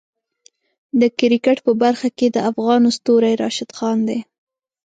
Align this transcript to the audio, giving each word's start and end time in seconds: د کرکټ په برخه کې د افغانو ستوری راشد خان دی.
د 0.99 1.03
کرکټ 1.19 1.57
په 1.65 1.71
برخه 1.83 2.09
کې 2.17 2.27
د 2.29 2.37
افغانو 2.49 2.89
ستوری 2.97 3.33
راشد 3.41 3.69
خان 3.77 3.97
دی. 4.07 4.19